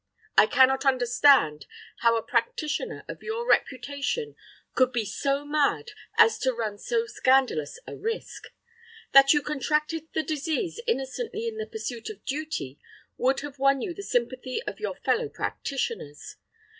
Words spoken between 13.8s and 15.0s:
you the sympathy of your